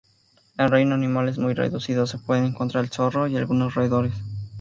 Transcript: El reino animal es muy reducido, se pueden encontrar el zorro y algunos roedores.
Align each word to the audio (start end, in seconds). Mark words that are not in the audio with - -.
El 0.57 0.71
reino 0.71 0.95
animal 0.95 1.29
es 1.29 1.37
muy 1.37 1.53
reducido, 1.53 2.07
se 2.07 2.17
pueden 2.17 2.45
encontrar 2.45 2.83
el 2.83 2.89
zorro 2.89 3.27
y 3.27 3.37
algunos 3.37 3.75
roedores. 3.75 4.15